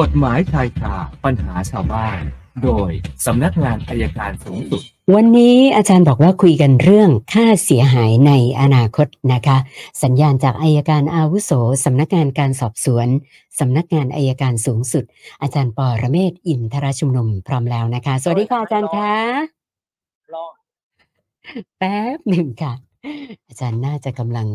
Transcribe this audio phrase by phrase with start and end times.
[0.00, 0.94] กฎหมายชายคา
[1.24, 2.20] ปัญหาชาวบ้าน
[2.64, 2.90] โดย
[3.26, 4.82] สำนักงานอายการสูงสุด
[5.14, 9.58] วันนี้อาจารย์บอกว่าคุยกันเรื่องค่าเสียหายในอนาคตนะคะ
[10.02, 11.50] สัญญาณจากอายการอาวุโส
[11.84, 13.06] สำนักงานการสอบสวน
[13.58, 15.04] สำนักงานอายการสูงสุด
[15.42, 19.12] อาจารย์ปอระเมศวร์อินทรชุมนุมพร้อมแล้วนะคะ สวัสดีค่ะอาจารย์คะ
[20.34, 20.46] รอ
[21.78, 22.72] แป๊บหนึ่งค่ะ
[23.48, 24.48] อาจารย์น่าจะกำลัง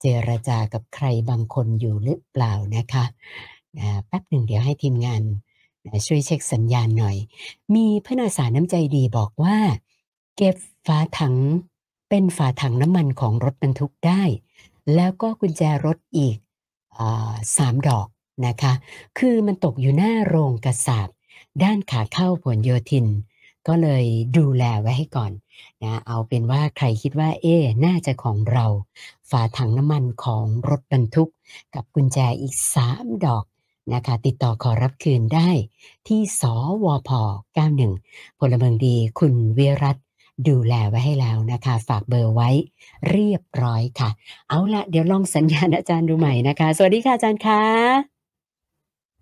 [0.00, 3.59] เจรจากับใครบางคนอยู่หรือเปล่านะคะอ่า
[4.06, 5.22] แป๊บหนึ่งเดี๋ยวให้ทีมงาน
[6.06, 7.16] ช่วยเช็คสัญญาณหน่อย
[7.74, 9.56] มีพนักสาน้ำใจดีบอกว่า
[10.36, 10.56] เก็บ
[10.86, 11.34] ฝาถัง
[12.08, 14.22] เป็นฝาถังน้ำมันของรถบรรทุกได้
[14.94, 16.36] แล้วก็กุญแจรถอีก
[16.98, 17.00] อ
[17.56, 18.08] สามดอก
[18.46, 18.72] นะคะ
[19.18, 21.08] คือมันตกอยู่หน้าโรงกระสาบ
[21.62, 23.06] ด้านขาเข้าผลโยธิน
[23.68, 24.04] ก็เลย
[24.36, 25.32] ดูแลไว้ให้ก่อน
[25.82, 28.66] นะเอาเป็นว่าใครคิดว่า เอ๊ะน่าจะของเรา
[29.30, 31.30] ฝาถังน้ำมันของรถบรรทุก
[31.74, 33.44] กับกุญแจอีกสามดอก
[33.94, 35.48] นะคะ ติดต่อขอรับคืนได้
[36.08, 36.42] ที่ส
[36.84, 37.10] วพ
[37.74, 39.96] 91 พลเมืองดีคุณวิรัต
[40.48, 42.50] ดูแลไว้ให้แล้วนะคะ ฝากเบอร์ไว้
[43.10, 44.10] เรียบร้อยค่ะ
[44.48, 47.62] เอาละเดี๋ยวลองสัญญาณอาจารย์ดูใหม่นะคะ สวัสดีค่ะอาจารย์คะ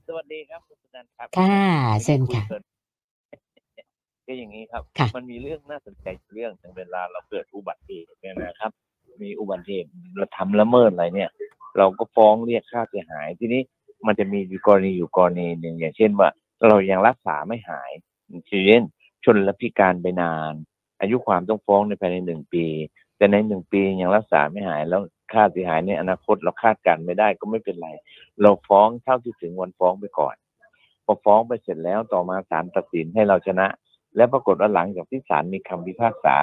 [0.07, 1.59] สวัสดีครับคุณสุนันท์ครับค่ะ
[2.05, 2.43] เชิญค่ะ
[4.27, 8.71] ก็อย่างนี้ครับค่ะมันมีเรื่องน่าสนใจเรื่องหนึ่งเวลาเราเกิดอุบัติเหตุเนี่ยนะครับ
[9.23, 11.31] มีอุบัติเหตุเราทำละเมิดอะไรเนี่ย
[11.79, 13.63] เราก็ฟ้องเรียกค่าเสียหายทีนี้
[14.07, 16.29] มันจะมีอยู่กรณีอยู่กรณีหนึ่งอย่างเช่นว่า
[16.69, 17.91] เรายังรักษาไม่หาย
[18.49, 18.83] เช่น
[19.25, 20.55] ชนและพิการไปนาน
[21.01, 22.67] อายุความต้องฟ้องในภายในหนึ่งปี
[23.17, 25.01] แต่ในหนึ่งปียังรักษาไม่หายแล้ว
[25.33, 27.89] ค่าเสียหายในอนาคตเราคาดการณ์ไม่ได้ก็ไม่เป็นไร
[28.41, 30.37] เราฟ้องเท่าที่ถึงวันฟ้องไปก่อน
[31.05, 33.67] พอฟ้องไปเสร็จแล้วต่อมาศาลตัดสินให้เราชนะ
[34.17, 36.37] และปรากฏว่าหลังจากที่ศาลมีคำพิพากษา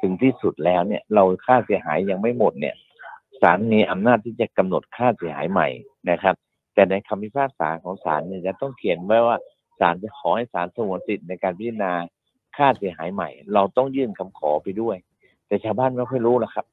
[0.00, 2.74] ถึงที่สุดแล้วเนี่ย เราค่าเสียหายยังไม่หมดเนี่ย
[3.42, 5.68] ศาลมีอำนาจที่จะกำหนดค่าเสียหายใหม่
[6.10, 6.34] นะครับ
[6.78, 9.36] แต่ในคำพิพากษาของศาลเนี่ยจะต้องเขียนไว้ว่า
[9.80, 11.92] ศาลจะขอให้ศาลสงวนสิทธิ์ในการพิจารณา
[12.56, 14.96] ค่าเสียหายใหม่ เราต้องยื่นคำขอไปด้วย
[15.46, 16.66] แต่ชาวบ้านไม่ค่อยรู้หรอกครับ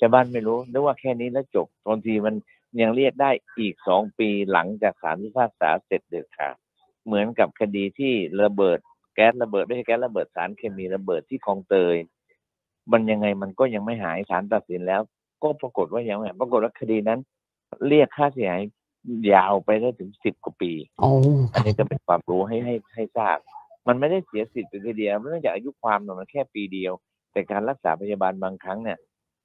[0.00, 2.34] ชาวบ้านไม่รู้นึกว่าแค่นี้แล้วจบบางทีมัน
[2.80, 6.54] ยังเรียกได้อีกสองปีหลังจากศาลพิพากษาเสร็จเด็ดขาด
[7.06, 8.12] เหมือนกับคดีที่
[8.42, 8.78] ระเบิด
[9.14, 11.96] แก๊สระเบิดไม่ใช่แก๊สระเบิดสารเคมีระเบิดที่คลองเตย
[12.92, 15.02] มันยังไงมันก็ยังไม่หายศาลตัดสินแล้ว
[15.42, 17.20] ก็ปรากฏว่ายังไม่หายปรากฏว่าคดีนั้น
[17.88, 18.62] เรียกค่าเสียหาย
[19.32, 21.10] ยาวไปได้ถึงสิบกว่าปีโอ้
[21.52, 23.38] อันนี้จะเป็นความรู้ให้ให้ให้ทราบ
[23.88, 26.92] มันไม่ได้เสียสิทธิ์เป็นทีเดียวเนื่องจากอายุความเนี่ยมันแค่ปีเดียว
[27.32, 28.98] แต่การรักษาพยาบาลบางครั้งเนี่ย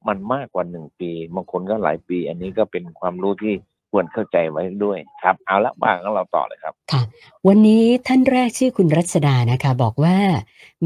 [0.08, 3.54] มันมากกว่าหนึ่งปีบางคนก็หลายปี อันนี้ก็เป็นความรู้ที่
[3.92, 7.02] ควรเข้าใจไว้ด้วยครับ เอาละว่างก็เราต่อเลยครับค่ะ
[7.48, 10.18] วันนี้ท่านแรกชื่อคุณรัชดานะคะ บอกว่า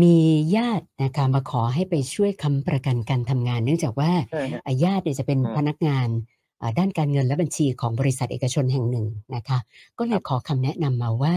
[0.02, 0.16] มี
[0.56, 6.37] ญาตินะคะมาขอให้ไปช่วยค้ำประกันการทำงาน เนื่องจากว่าใช่ฮะอ่าญาติเนี่ยจะเป็นอืมพนักงานอ่า
[6.80, 9.60] ด้านการเงินและบัญชีของบริษัทเอกชนแห่งหนึ่งนะคะ
[9.98, 11.34] ก็เลยขอคำแนะนำมาว่า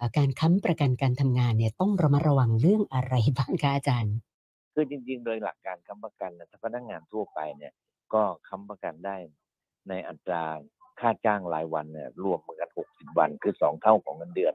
[0.00, 4.14] อ่า การค้ำประกันการทำงานเนี่ยต้องระมัดระวังเรื่องอะไรบ้างคะอาจารย์
[4.74, 7.72] คือจริงๆ โดยหลักการค้ำประกันนะถ้าพนักงานทั่วไปเนี่ย
[8.14, 9.16] ก็ค้ำประกันได้
[9.88, 10.44] ในอัตรา
[11.00, 14.54] ค่าจ้างรายวันเนี่ยรวมกันหกสิบวันคือสองเท่าของเงินเดือน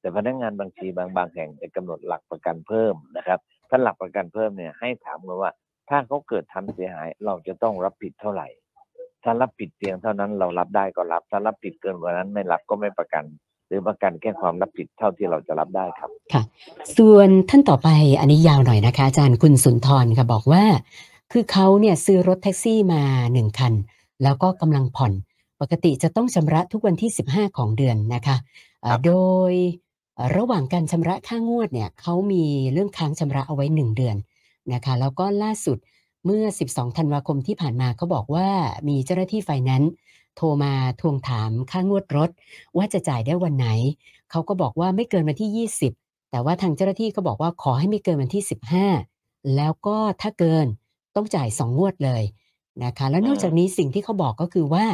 [0.00, 3.38] แต่พนักงานบางทีบางบางแห่งจะกำหนดหลักประกันเพิ่มนะครับ
[3.70, 5.50] ถ้าหลักประกันเพิ่มเนี่ยให้ถามกันว่า
[5.88, 8.48] ถ้าเขาเกิดทำเสียหายเราจะต้องรับผิดเท่าไหร่
[9.24, 13.24] ถ้ารับผิดเพียงเท่านั้นเรารับได้ก็รับ ถ้ารับผิดเกินกว่านั้นไม่รับก็ไม่ประกัน
[13.68, 16.10] หรือประกันแค่ความรับผิดเท่าที่เราจะรับได้ครับ
[16.96, 17.88] ส่วนท่านต่อไป
[18.20, 20.64] อันนี้ยาวหน่อยนะคะ อาจารย์คุณสุนทรค่ะบอกว่า
[21.32, 23.72] คือเขาเนี่ยซื้อรถแท็กซี่มาหนึ่งคัน
[24.22, 25.12] แล้วก็กำลังผ่อน
[25.60, 28.36] ปกติจะต้องชำระทุกวันที่ 15 ของเดือนนะคะ
[28.82, 29.14] เอ่อครับโด
[29.50, 29.52] ย
[30.14, 34.16] เอ่อระหว่างการชำระค่างวดเนี่ยเขามีเรื่องค้างชำระเอาไว้ 1 เดือน
[34.72, 35.78] นะคะ แล้วก็ล่าสุด
[36.24, 38.48] เมื่อ 12 ธันวาคมที่ผ่านมาเขาบอกว่า
[38.88, 39.92] มีเจ้าหน้าที่ไฟแนนซ์
[40.36, 42.30] โทรมาทวงถามค่างวดรถ
[42.76, 43.68] ว่าจะจ่ายได้วันไหน
[44.30, 45.68] เขาก็บอกว่าไม่เกินวันที่
[45.98, 48.42] 20 แต่ว่าทางเจ้าหน้าที่ก็บอกว่าขอให้ไม่เกินวันที่
[48.98, 50.66] 15 แล้วก็ถ้าเกิน
[51.16, 52.22] ต้องจ่าย 2 งวดเลย
[52.84, 54.86] นะคะ แล้วนอกจากนี้สิ่งที่เขาบอกก็คือว่า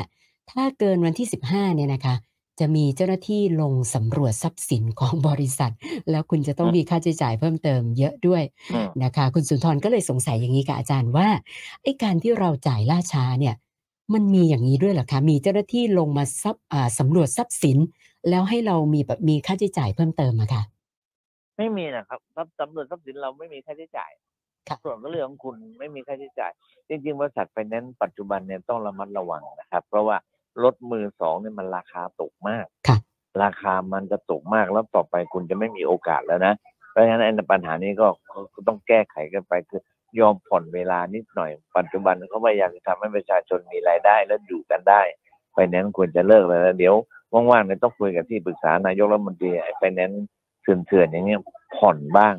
[0.50, 2.14] ถ้าเกินวันที่ 15เนี่ยนะคะ
[2.60, 5.72] จะมีเจ้าหน้าที่ลงสำรวจทรัพย์สินของบริษัท
[6.10, 8.42] แล้วคุณจะต้องอืมมีค่าใช้จ่ายเพิ่มเติมเยอะด้วย
[8.72, 11.28] อืมนะคะ คุณสุนทรก็เลยสงสัยอย่างนี้กับอาจารย์ว่า
[11.82, 13.54] ไอ้การที่เราจ่ายล่าช้าเนี่ย
[14.14, 17.78] มันมีอย่างนี้ด้วยเหรอคะมีเจ้าหน้าที่ลงมาซับอ่าสำรวจทรัพย์สิน
[18.28, 20.62] แล้วให้เรามีแบบมีค่าใช้จ่ายเพิ่มเติมอะค่ะ
[21.56, 24.12] ไม่มีนะครับทรัพย์สำรวจทรัพย์สินเราไม่มีค่าใช้จ่าย
[24.68, 26.52] ค่ะส่วนก็เรื่องของคุณไม่มีค่าใช้จ่าย
[26.88, 30.16] จริงๆบริษัทไฟแนนซ์ปัจจุบันเนี่ยต้องระมัดระวังนะครับ เพราะว่า
[30.64, 32.98] รถมือสองเนี่ยมันราคาตกมากค่ะ
[33.42, 36.54] ราคามันจะตกมากแล้วต่อไปคุณจะไม่มีโอกาสแล้วนะ
[36.90, 38.06] เพราะฉะนั้นไอ้ปัญหานี้ก็
[38.54, 39.80] ก็ต้องแก้ไขกันไปคือ
[40.20, 45.02] ยอมผ่อนเวลานิดหน่อย ปัจจุบันเขาพยายามจะทำให้ประชาชนมีรายได้และอยู่กันได้
[45.52, 46.94] ไฟแนนซ์ควรจะเลิกแล้วนะเดี๋ยว
[47.32, 50.24] ว่างๆเนี่ยต้องคุยกับที่ปรึกษานายกรัฐมนตรีไอ้ไฟแนนซ์
[50.62, 51.40] เถื่อนๆอย่างเงี้ย
[51.76, 52.34] ผ่อนบ้าง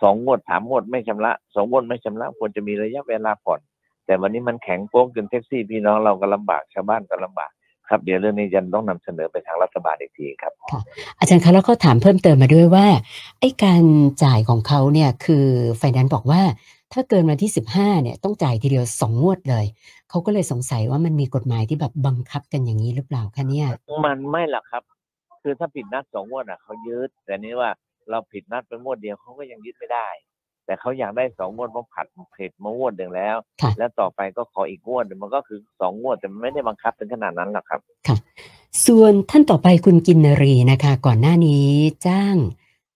[0.00, 3.60] สองงวดสามงวดไม่ชำระสองงวดไม่ชำระควรจะมีระยะเวลาผ่อน
[4.06, 7.50] แต่วันนี้มันแข็งโป๊กจนแท็กซี่พี่น้องเราก็ลำบากชาวบ้านก็ลำบาก
[7.92, 10.52] ครับเดี๋ยวเรื่องนี้จะต้องนำเสนอไปทางรัฐบาลอีกทีครับ
[11.18, 12.86] อาจารย์คะแล้วเขาถามเพิ่มเติมมาด้วยว่า
[13.40, 13.84] ไอ้การ
[14.24, 15.46] จ่ายของเขาเนี่ยคือ
[15.78, 16.42] ไฟแนนซ์บอกว่า
[16.92, 19.64] ถ้าเกินวันที่ 15เนี่ยต้องจ่ายทีเดียวสองงวดเลย
[20.10, 23.68] เขาก็เลยสงสัยว่ามันมีกฎหมายที่แบบบังคับกันอย่างนี้หรือเปล่าคะเนี่ย
[24.06, 24.82] มันไม่หรอกครับ
[25.42, 27.70] คือถ้าผิดนัดสองงวดอะเขายึดแต่นี้ว่า
[28.10, 30.08] เราผิดนัดไปงวดเดียวเขาก็ยังยึดไม่ได้
[30.72, 37.80] แต่เขาอยากได้สองงวดเพราะผัดเผ็ดมางวดหนึ่งแล้วค่ะแล้วต่อไปก็ขออีกงวดหนึ่งมันก็คือสองงวดแต่มันไม่ได้บังคับถึงขนาดนั้นหรอกครับ
[38.86, 41.66] ส่วนท่านต่อไปคุณกินนรีนะคะ ก่อนหน้านี้
[42.06, 42.36] จ้าง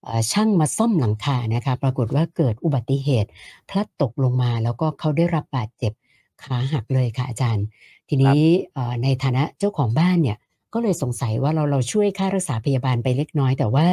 [0.03, 3.29] เอ่อช่างมาซ่อมหลังคานะคะ ปรากฏว่าเกิดอุบัติเหตุ
[3.69, 5.93] พลัดตกลงมาแล้วก็เขาได้รับบาดเจ็บ
[6.43, 7.65] ขาหักเลยค่ะอาจารย์
[8.09, 8.39] ทีนี้
[8.73, 10.37] เอ่อในฐานะเจ้าของบ้านเนี่ย
[10.77, 13.87] ก็เลยสงสัยว่าเราเราช่วยค่ารักษาพยาบาลไปเล็กน้อย แต่ว่า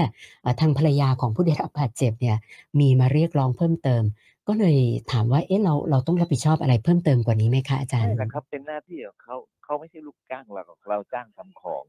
[0.61, 2.37] ทางภรรยาของผู้ได้รับบาดเจ็บเนี่ย
[2.81, 4.03] มีมาเรียกร้องเพิ่มเติม
[4.49, 4.79] ก็เลย
[5.13, 11.83] ถามว่าเอ๊ะเราเราต้องรับผิดชอบอะไรเพิ่มเติมกว่านี้ไหมคะอาจารย์ใช่แหละครับเป็นหน้าที่ของเขาเขาไม่ใช่ลูกจ้างเราเราจ้างทำของ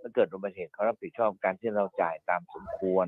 [0.00, 3.06] ถ้าเกิดอุบัติเหตุเขารับผิดชอบการที่เราจ่ายตามสมควร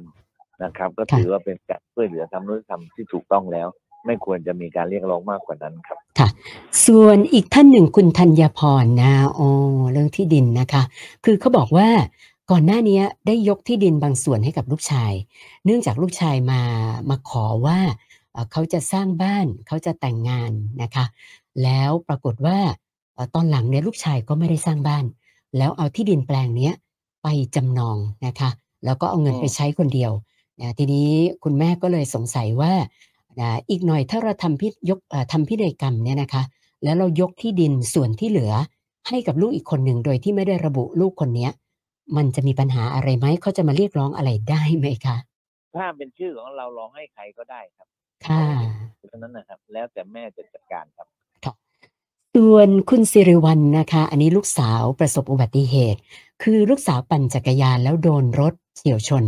[0.64, 3.68] นะครับ ก็ถือว่าเป็นการช่วยเหลือทำนุธรรมที่ถูกต้องแล้ว
[4.06, 6.28] ไม่ควรจะมีการเรียกร้องมากกว่านั้นครับค่ะ
[6.86, 9.40] ส่วนอีกท่านหนึ่งคุณธัญพรนะโอ
[9.92, 10.82] เรื่องที่ดินนะคะ
[11.24, 11.88] คือเขาบอกว่า
[12.50, 15.12] ก่อนหน้านี้ได้ยกที่ดินบางส่วนให้กับลูกชาย
[15.64, 16.60] เนื่องจากลูกชายมา
[17.10, 17.78] มาขอว่า
[18.52, 20.50] เขาจะสร้างบ้านเขาจะแต่งงาน
[20.82, 21.04] นะคะ
[21.62, 22.58] แล้วปรากฏว่า
[23.34, 25.04] ตอนหลังเนี่ยลูกชายก็ไม่ได้สร้างบ้าน
[25.56, 26.74] แล้วเอาที่ดินแปลงเนี้ย
[27.22, 28.50] ไปจำนองนะคะ
[28.84, 30.12] แล้วก็เอาเงินไปใช้คนเดียว
[30.78, 31.10] ทีนี้
[31.44, 32.72] คุณแม่ก็เลยสงสัยว่า
[33.40, 36.42] นะอีกหน่อยถ้าเราทำพิยกเอ่อทำพินัยกรรมเนี่ยนะคะ
[36.84, 38.52] แล้วเรายกที่ดินส่วนที่เหลือ
[39.08, 41.50] ให้กับลูกอีกคนหนึ่งโดยที่ไม่ได้ระบุลูกคนเนี้ย
[42.16, 45.16] มันจะมีปัญหาอะไรไหมเขาจะมาเรียกร้องอะไรได้ไหมคะ
[45.76, 47.86] ถ้าเป็นชื่อของเราลองให้ใครก็ได้ครับ
[48.26, 48.44] ค่ะ
[48.98, 51.06] เพราะฉะนั้นนะครับ แล้วแต่แม่จะจัดการครับ
[52.34, 56.00] ส่วนคุณสิริวัลนะคะ อันนี้ลูกสาวประสบอุบัติเหตุ
[56.42, 59.24] คือลูกสาวปั่นจักรยานแล้วโดนรถเฉี่ยวชน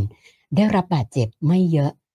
[0.57, 2.08] ได้รับบาดเจ็บไม่เยอะนะ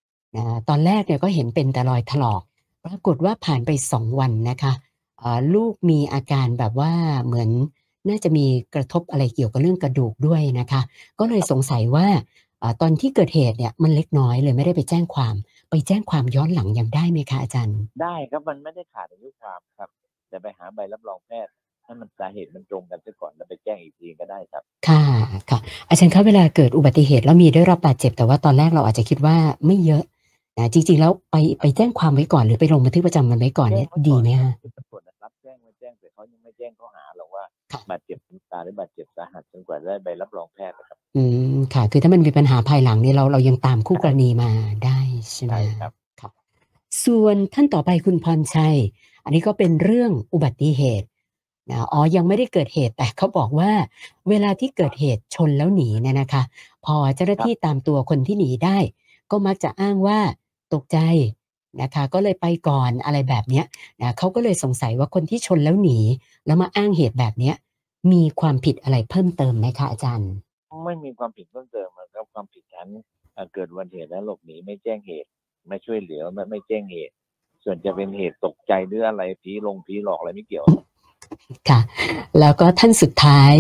[0.69, 2.41] ตอนแรกเนี่ยก็เห็นเป็นแต่รอยถลอก
[2.85, 4.73] ปรากฏว่าผ่านไปสองวันนะคะ
[5.19, 6.91] เอ่อลูกมีอาการแบบว่า
[7.25, 7.49] เหมือน
[8.07, 8.45] น่าจะมี
[8.75, 10.81] กระทบอะไรเกี่ยวกับเรื่องกระดูกด้วยนะคะ
[11.19, 12.07] ก็เลยสงสัยว่า
[12.59, 15.35] เอ่อตอนที่เกิดเหตุเนี่ยมันเล็กน้อยเลยไม่ได้ไปแจ้งความ
[15.69, 19.89] ไปแจ้งความย้อนหลังยังได้ไหมคะอาจารย์ ได้ครับมันไม่ได้ขาดอายุความครับ
[20.29, 21.51] แต่ไปหาใบรับรองแพทย์
[21.85, 25.03] ให้มันสาเหตุมันตรงกันซะก่อนแล้วไปแจ้งอีกทีก็ได้ครับ ค่ะ
[25.49, 25.59] ค่ะ
[25.89, 30.03] อาจารย์คะเวลาเกิดอุบัติเหตุแล้วมีได้รับบาดเจ็บ แต่ว่าตอนแรกเราอาจจะคิดว่าไม่เยอะ
[30.57, 41.23] นะจริง ๆ แล้วไปไปแจ้งความไว้ก่อนหรือไปลงบันทึกประจำวันไว้ก่อนเนี่ยแจ้งว้ดีก่อไหมคะคือตำรวจนะครับแจ้งไม่แจ้งแต่เขายังไม่แจ้งข้อหาหรอกว่าค่ะบาดเจ็บถึงตายหรือบาดเจ็บสาหัสจนกว่าได้ใบรับรองแพทย์นะครับ อื
[41.55, 44.49] มค่ะ คือถ้ามันมีปัญหาภายหลังเนี่ยเราเรายังตามคู่กรณีมา
[44.85, 44.99] ได้
[45.33, 45.91] ใช่ไหมใช่ครับ
[46.21, 46.31] ครับ
[47.05, 48.77] ส่วนท่านต่อไปคุณพรชัย
[49.23, 51.07] อันนี้ก็เป็นเรื่องอุบัติเหตุ
[51.69, 53.71] นะอ๋อ ยังไม่ได้เกิดเหตุแต่เขาบอกว่า
[54.29, 56.43] เวลาที่เกิดเหตุชนแล้วหนีเนี่ยนะคะ
[56.85, 58.77] พอเจ้าหน้าที่ตามตัวคนที่หนีได้
[59.31, 60.19] ก็มักจะอ้างว่า
[60.73, 60.97] ตกใจ
[61.81, 63.65] นะคะก็เลยไปก่อนอะไรแบบเนี้ย
[64.01, 65.99] นะเขาก็เลยสงสัยว่าคนที่ชนแล้วหนี
[66.45, 67.55] แล้วมาอ้างเหตุแบบเนี้ย
[68.11, 70.31] มีความผิดอะไรเพิ่มเติมไหมคะอาจารย์
[70.85, 72.87] ไม่มีความผิดเพิ่มเติมนะครับความผิดฐาน
[73.33, 75.29] เอ่อเกิดอุบัติเหตุแล้วหลบหนีไม่แจ้งเหตุ
[75.67, 77.13] ไม่ช่วยเหลือไม่ไม่แจ้งเหตุ
[77.63, 80.65] ส่วนจะเป็นเหตุตกใจหรืออะไรผีลงผีหลอกอะไรไม่เกี่ยว
[81.69, 81.79] ค่ะ
[82.39, 83.53] แล้วก็ท่านสุดท้าย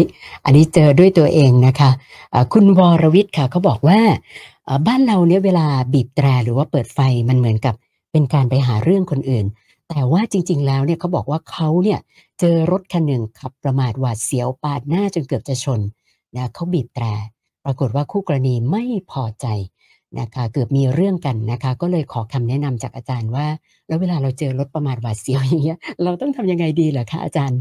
[0.43, 1.91] อันนี้เจอด้วยตัวเองนะคะ
[2.33, 4.52] อ่าคุณวรวิทย์ค่ะเขาบอกว่าเอ่อ
[4.87, 7.75] บ้านเราเนี่ยเวลาบีบแตรหรือว่าเปิดไฟมันเหมือนกับ
[8.11, 9.45] เป็นการไปหาเรื่องคนอื่น
[9.89, 11.99] แต่ว่าจริง ๆ แล้วเนี่ยเขาบอกว่าเขาเนี่ย
[12.39, 15.81] เจอรถคันหนึ่งขับประมาทหวาดเสียวปาดหน้าจนเกือบจะชน
[16.35, 17.05] นะเขาบีบแตร
[17.65, 19.47] ปรากฏว่าคู่กรณีไม่พอใจ
[20.19, 23.47] นะคะเกือบมีเรื่องกันนะคะ ก็เลยขอคำแนะนำจากอาจารย์ว่า
[23.87, 27.59] แล้วเวลาเราเจอรถประมาทหวาดเสียวอย่างเงี้ย เราต้องทำยังไงดีเหรอคะอาจารย์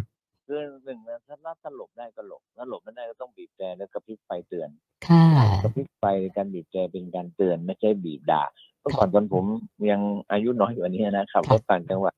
[0.49, 4.69] คือหนึ่งนะถ้าถ้าหลบได้ก็หลบถ้าหลบไม่ได้ก็ต้องบีบแตรแล้วกระพริบไฟเตือน
[5.09, 5.25] ค่ะ
[5.63, 6.05] กระพริบไฟ
[6.37, 8.43] การบีบแตรเป็นการเตือนไม่ใช่บีบด่า
[8.81, 9.45] เมื่อก่อนตอนผม
[9.91, 10.01] ยัง
[10.33, 12.15] อายุน้อยกว่านี้นะขับรถต่างจังหวัด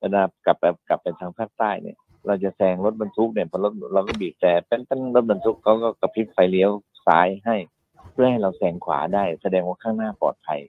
[0.00, 6.70] เวลากลับไปกลับไปทางภาคใต้เนี่ย เราจะแซงรถบรรทุกเนี่ยพอรถเราก็บีบแต่เป็นเป็นรถบรรทุกเขาก็กระพริบไฟเลี้ยว
[7.06, 7.56] ซ้ายให้
[8.12, 10.60] เพื่อให้เราแซงขวาได้ แสดงว่าข้างหน้าปลอดภัย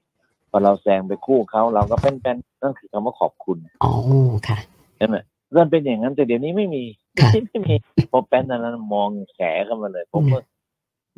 [0.50, 3.92] พอเราแซงไปคู่เขาเราก็เป็นเป็นนั่นคือคำว่าขอบคุณอ๋อ
[4.48, 4.58] ค่ะ
[4.98, 5.16] ใช่ไหม
[5.54, 6.84] เริ่มเป็นอย่างนั้นแต่เดี๋ยวนี้ไม่มี
[7.20, 7.74] ค่ะไม่มี
[8.12, 10.42] พอเป็นอันนั้นมองแฉเข้ามาเลยผมว่า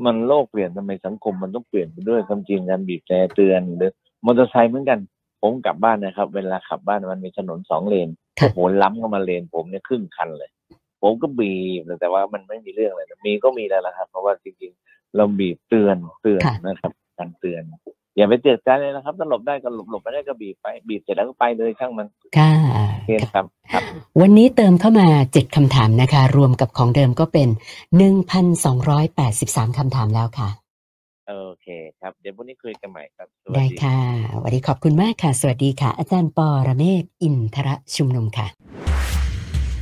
[0.06, 3.92] มันโลกเปลี่ยนทำไมสังคมมันต้องเปลี่ยนไปด้วยความจริงการบีบแต่เตือนหรือ
[4.26, 5.00] มอเตอร์ไซค์เหมือนกัน
[5.42, 10.50] ผมกลับบ้านนะครับ เวลาขับบ้านมันมีถนนสองเลนค่ะโอ้โหล้ำเข้ามาเลน ผมเนี่ยครึ่งคันเลย
[11.02, 17.64] ผมก็บีบแต่ว่ามันไม่มีเรื่องอะไรนะมีก็มีแล้วละครับ เพราะว่าจริงๆเราบีบเตือนเตือนค่ะนะครับ การเตือน
[18.18, 22.08] อย่าไปเตือนใจเลยนะครับถ้าหลบได้ก็หลบหลบไม่ได้ก็บีบไปบีบเสร็จแล้วก็ไปเลยช่างมัน
[22.38, 23.84] ค่ะโอเคนะครับครับ
[24.22, 27.50] วันนี้เติมเข้ามา7คำถามนะคะ รวมกับของเดิมก็เป็น
[29.04, 30.50] 1,283คำถามแล้วค่ะ
[31.28, 31.68] โอเค
[32.00, 33.98] ครับ เดี๋ยวพรุ่งนี้คุยกันใหม่ครับสวัสได้ดีค่ะ
[34.44, 38.48] วันนี้ขอบคุณมากค่ะ สวัสดีค่ะ อาจารย์ปอระเมศวร์อินทรชุมนุมค่ะ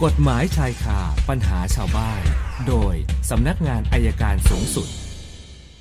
[0.03, 0.99] กฎหมายชายคา
[1.29, 2.21] ปัญหาชาวบ้าน
[2.67, 2.95] โดย
[3.29, 4.87] สำนักงานอายการสูงสุด